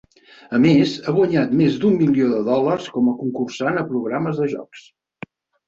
A 0.57 0.59
més, 0.61 0.93
ha 1.05 1.13
guanyat 1.17 1.53
més 1.59 1.77
d'un 1.83 1.99
milió 1.99 2.31
de 2.33 2.41
dòlars 2.49 2.89
com 2.97 3.13
a 3.13 3.15
concursant 3.21 3.81
a 3.85 3.87
programes 3.95 4.43
de 4.43 4.51
jocs. 4.59 4.85